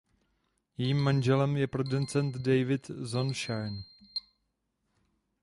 Jejím 0.77 1.01
manželem 1.03 1.57
je 1.57 1.67
producent 1.67 2.35
David 2.35 2.87
Zonshine. 2.87 3.81